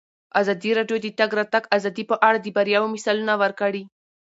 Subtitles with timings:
[0.41, 3.83] ازادي راډیو د د تګ راتګ ازادي په اړه د بریاوو مثالونه ورکړي.